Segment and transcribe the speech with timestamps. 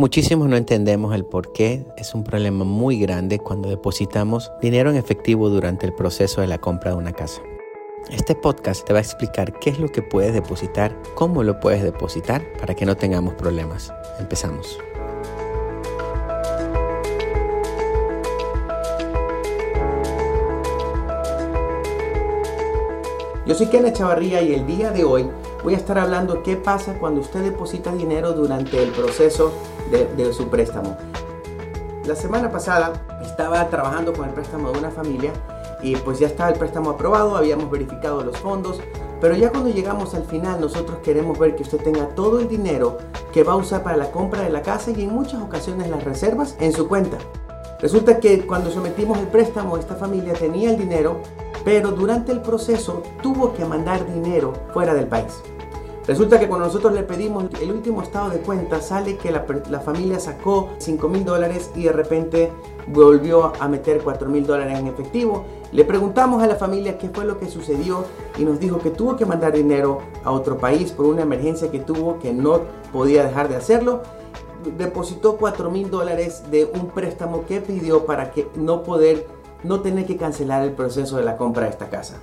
[0.00, 1.84] Muchísimos no entendemos el por qué.
[1.98, 6.56] Es un problema muy grande cuando depositamos dinero en efectivo durante el proceso de la
[6.56, 7.42] compra de una casa.
[8.08, 11.82] Este podcast te va a explicar qué es lo que puedes depositar, cómo lo puedes
[11.82, 13.92] depositar para que no tengamos problemas.
[14.18, 14.78] Empezamos.
[23.44, 25.28] Yo soy Kenneth Chavarría y el día de hoy
[25.62, 29.52] voy a estar hablando qué pasa cuando usted deposita dinero durante el proceso
[29.90, 30.96] de, su préstamo.
[32.06, 35.32] La semana pasada estaba trabajando con el préstamo de una familia
[35.82, 38.80] y pues ya estaba el préstamo aprobado, habíamos verificado los fondos,
[39.20, 42.98] pero ya cuando llegamos al final nosotros queremos ver que usted tenga todo el dinero
[43.32, 46.04] que va a usar para la compra de la casa y en muchas ocasiones las
[46.04, 47.18] reservas en su cuenta.
[47.80, 51.20] Resulta que cuando sometimos el préstamo esta familia tenía el dinero,
[51.64, 55.42] pero durante el proceso tuvo que mandar dinero fuera del país.
[56.10, 59.44] Resulta que cuando nosotros le pedimos el último estado de cuenta, sale que la,
[59.78, 62.50] familia sacó 5 mil dólares y de repente
[62.88, 65.44] volvió a meter 4 mil dólares en efectivo.
[65.70, 69.14] Le preguntamos a la familia qué fue lo que sucedió y nos dijo que tuvo
[69.14, 73.48] que mandar dinero a otro país por una emergencia que tuvo que no podía dejar
[73.48, 74.02] de hacerlo.
[74.76, 79.28] Depositó 4 mil dólares de un préstamo que pidió para que no poder,
[79.62, 82.16] no tener que cancelar el proceso de la compra de esta casa.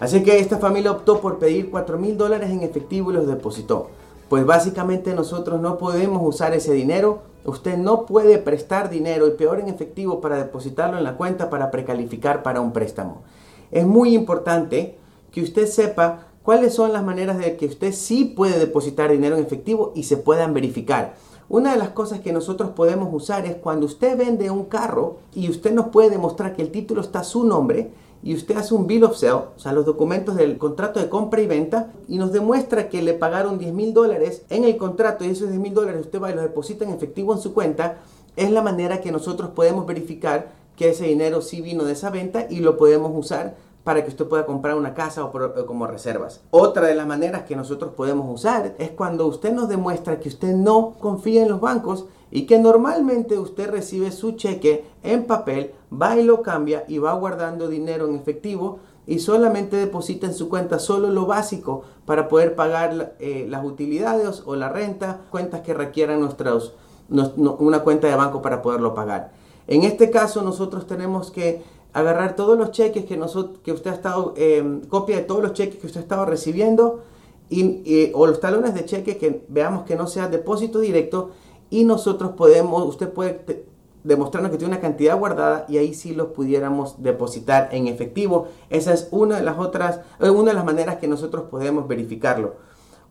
[0.00, 3.90] Así que esta familia optó por pedir 4 mil dólares en efectivo y los depositó.
[4.30, 7.20] Pues básicamente nosotros no podemos usar ese dinero.
[7.44, 11.70] Usted no puede prestar dinero y peor en efectivo para depositarlo en la cuenta para
[11.70, 13.22] precalificar para un préstamo.
[13.70, 14.96] Es muy importante
[15.30, 19.44] que usted sepa cuáles son las maneras de que usted sí puede depositar dinero en
[19.44, 21.14] efectivo y se puedan verificar.
[21.48, 25.50] Una de las cosas que nosotros podemos usar es cuando usted vende un carro y
[25.50, 27.90] usted nos puede demostrar que el título está a su nombre,
[28.22, 31.40] y usted hace un bill of sale, o sea, los documentos del contrato de compra
[31.40, 35.28] y venta, y nos demuestra que le pagaron 10 mil dólares en el contrato y
[35.28, 37.98] esos 10 mil dólares usted va y los deposita en efectivo en su cuenta,
[38.36, 42.46] es la manera que nosotros podemos verificar que ese dinero sí vino de esa venta
[42.48, 43.54] y lo podemos usar
[43.84, 45.32] para que usted pueda comprar una casa o,
[45.66, 46.42] como reservas.
[46.50, 50.54] Otra de las maneras que nosotros podemos usar es cuando usted nos demuestra que usted
[50.54, 56.16] no confía en los bancos y que normalmente usted recibe su cheque en papel, va
[56.16, 60.78] y lo cambia y va guardando dinero en efectivo y solamente deposita en su cuenta
[60.78, 66.20] solo lo básico para poder pagar eh, las utilidades o la renta, cuentas que requieran
[66.20, 66.74] nuestros,
[67.08, 69.32] una cuenta de banco para poderlo pagar.
[69.66, 71.62] En este caso nosotros tenemos que
[71.92, 75.54] agarrar todos los cheques que, nosotros, que usted ha estado, em, copia de todos los
[75.54, 77.00] cheques que usted ha estado recibiendo
[77.48, 81.30] y, o los talones de cheque que veamos que no sea depósito directo
[81.70, 83.64] y nosotros podemos, usted puede
[84.04, 88.48] demostrarnos que tiene una cantidad guardada y ahí sí los pudiéramos depositar en efectivo.
[88.68, 92.54] Esa es una de las otras, eh, una de las maneras que nosotros podemos verificarlo.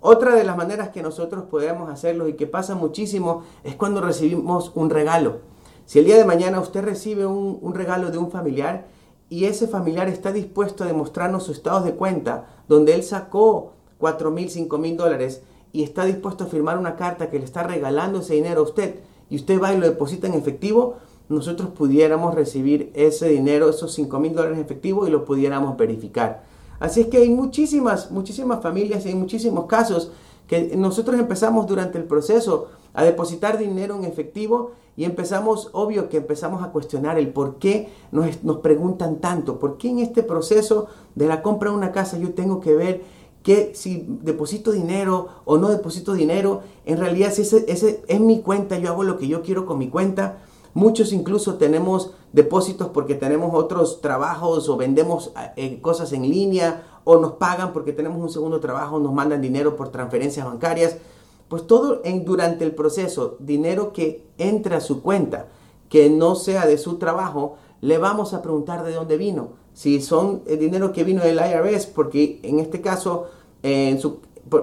[0.01, 4.71] Otra de las maneras que nosotros podemos hacerlo y que pasa muchísimo es cuando recibimos
[4.75, 5.39] un regalo.
[5.85, 8.87] Si el día de mañana usted recibe un, regalo de un familiar
[9.27, 14.31] y ese familiar está dispuesto a demostrarnos sus estados de cuenta donde él sacó 4
[14.31, 18.19] mil, 5 mil dólares y está dispuesto a firmar una carta que le está regalando
[18.19, 18.95] ese dinero a usted
[19.29, 20.95] y usted va y lo deposita en efectivo,
[21.29, 26.43] nosotros pudiéramos recibir ese dinero, esos 5 mil dólares en efectivo y lo pudiéramos verificar.
[26.79, 30.11] Así es que hay muchísimas, muchísimas familias y hay muchísimos casos
[30.47, 36.17] que nosotros empezamos durante el proceso a depositar dinero en efectivo y empezamos, obvio que
[36.17, 40.87] empezamos a cuestionar el por qué nos, nos preguntan tanto, por qué en este proceso
[41.13, 43.03] de la compra de una casa yo tengo que ver
[43.43, 48.41] que si deposito dinero o no deposito dinero, en realidad si ese, ese es mi
[48.41, 50.39] cuenta, yo hago lo que yo quiero con mi cuenta.
[50.73, 57.17] Muchos incluso tenemos depósitos porque tenemos otros trabajos o vendemos eh, cosas en línea o
[57.17, 60.97] nos pagan porque tenemos un segundo trabajo, nos mandan dinero por transferencias bancarias.
[61.47, 65.47] Pues todo en, durante el proceso, dinero que entra a su cuenta,
[65.89, 69.53] que no sea de su trabajo, le vamos a preguntar de dónde vino.
[69.79, 73.27] Si son el dinero que vino del IRS, porque en este caso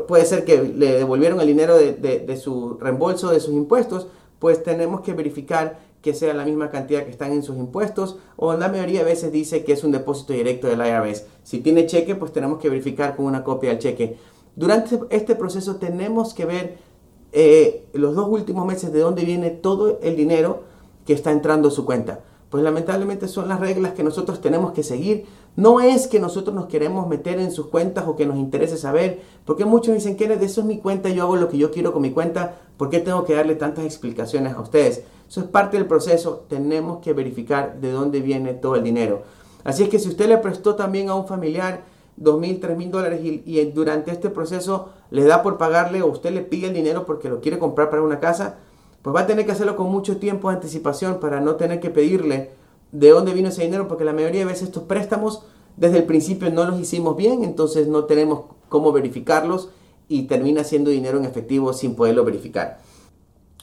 [0.07, 4.63] puede ser que le devolvieron el dinero de, de, su reembolso de sus impuestos, pues
[4.63, 8.69] tenemos que verificar que sea la misma cantidad que están en sus impuestos o la
[8.69, 11.25] mayoría de veces dice que es un depósito directo del IRS.
[11.45, 14.19] Si tiene cheque, pues tenemos que verificar con una copia del cheque.
[14.55, 16.77] Durante este proceso tenemos que ver
[17.33, 20.65] eh, los dos últimos meses de dónde viene todo el dinero
[21.07, 22.21] que está entrando a su cuenta
[22.57, 25.27] pues lamentablemente son las reglas que nosotros tenemos que seguir.
[25.57, 29.21] No es que nosotros nos queremos meter en sus cuentas o que nos interese saber,
[29.45, 32.01] porque muchos dicen que eso es mi cuenta, yo hago lo que yo quiero con
[32.01, 35.03] mi cuenta, ¿por qué tengo que darle tantas explicaciones a ustedes?
[35.29, 39.25] Eso es parte del proceso, tenemos que verificar de dónde viene todo el dinero.
[39.63, 41.83] Así es que si usted le prestó también a un familiar
[42.17, 46.07] dos mil, tres mil dólares y, y durante este proceso le da por pagarle o
[46.07, 48.57] usted le pide el dinero porque lo quiere comprar para una casa,
[49.03, 51.91] pues va a tener que hacerlo con mucho tiempo de anticipación para no tener que
[51.91, 52.51] pedirle
[52.93, 55.43] de dónde vino ese dinero, porque la mayoría de veces estos préstamos
[55.77, 59.71] desde el principio no los hicimos bien, entonces no tenemos cómo verificarlos
[60.09, 62.81] y termina siendo dinero en efectivo sin poderlo verificar.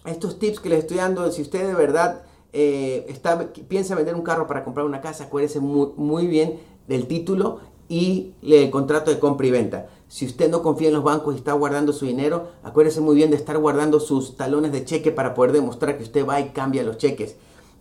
[0.06, 4.22] Estos tips que les estoy dando, si usted de verdad eh, está, piensa vender un
[4.22, 7.60] carro para comprar una casa, acuérdese muy, muy bien del título
[7.90, 9.88] y el contrato de compra y venta.
[10.08, 13.32] Si usted no confía en los bancos y está guardando su dinero, acuérdese muy bien
[13.32, 16.84] de estar guardando sus talones de cheque para poder demostrar que usted va y cambia
[16.84, 17.36] los cheques.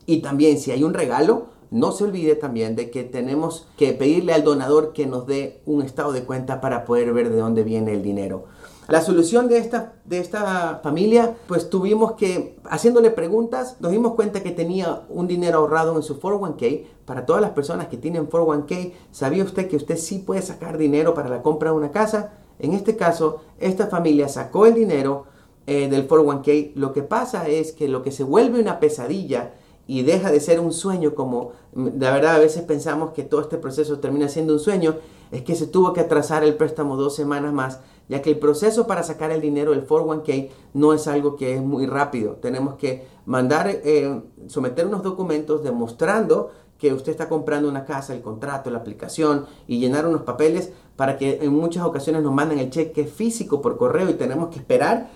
[0.06, 4.32] Y también si hay un regalo, no se olvide también de que tenemos que pedirle
[4.34, 7.92] al donador que nos dé un estado de cuenta para poder ver de dónde viene
[7.92, 8.44] el dinero.
[8.92, 14.42] La solución de esta, de esta familia, pues tuvimos que, haciéndole preguntas, nos dimos cuenta
[14.42, 16.84] que tenía un dinero ahorrado en su 401k.
[17.06, 21.14] Para todas las personas que tienen 401k, ¿sabía usted que usted sí puede sacar dinero
[21.14, 22.34] para la compra de una casa?
[22.58, 25.24] En este caso, esta familia sacó el dinero
[25.66, 26.72] eh, del 401k.
[26.74, 29.54] Lo que pasa es que lo que se vuelve una pesadilla
[29.86, 33.56] y deja de ser un sueño como la verdad a veces pensamos que todo este
[33.56, 34.96] proceso termina siendo un sueño,
[35.30, 38.86] es que se tuvo que atrasar el préstamo dos semanas más, ya que el proceso
[38.86, 42.34] para sacar el dinero del 401k no es algo que es muy rápido.
[42.34, 48.22] Tenemos que mandar, eh, someter unos documentos demostrando que usted está comprando una casa, el
[48.22, 52.70] contrato, la aplicación y llenar unos papeles para que en muchas ocasiones nos manden el
[52.70, 55.08] cheque físico por correo y tenemos que esperar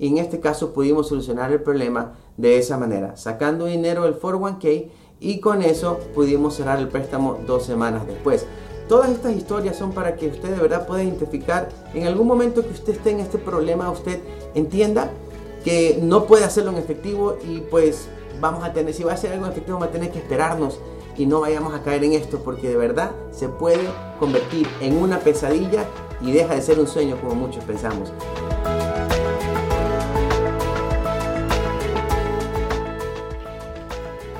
[0.00, 4.90] y en este caso pudimos solucionar el problema de esa manera, sacando dinero del 401k
[5.20, 8.44] y con eso pudimos cerrar el préstamo dos semanas después.
[8.88, 12.72] Todas estas historias son para que usted de verdad pueda identificar en algún momento que
[12.72, 14.20] usted esté en este problema, usted
[14.54, 15.10] entienda
[15.64, 18.08] que no puede hacerlo en efectivo y pues
[18.40, 20.80] vamos a tener, si va a hacer algo en efectivo, va a tener que esperarnos
[21.16, 23.88] y no vayamos a caer en esto porque de verdad se puede
[24.18, 25.84] convertir en una pesadilla
[26.20, 28.12] y deja de ser un sueño como muchos pensamos.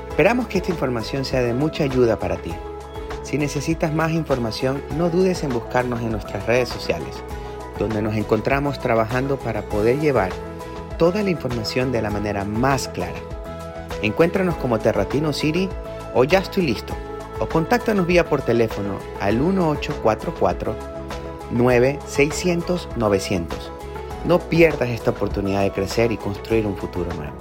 [0.09, 2.53] Esperamos que esta información sea de mucha ayuda para ti.
[3.33, 7.17] Si necesitas más información, no dudes en buscarnos en nuestras redes sociales,
[7.79, 10.31] donde nos encontramos trabajando para poder llevar
[10.99, 13.19] toda la información de la manera más clara.
[14.03, 15.71] Encuéntranos como Terratino City
[16.13, 16.93] o Ya estoy listo,
[17.41, 20.77] o contáctanos vía por teléfono al 1844
[21.53, 23.73] 9600 900.
[24.27, 27.37] No pierdas esta oportunidad de crecer y construir un futuro nuevo.